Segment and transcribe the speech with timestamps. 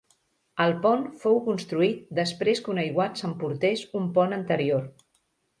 [0.63, 4.93] El pont fou construït després que un aiguat s'emportés un pont anterior.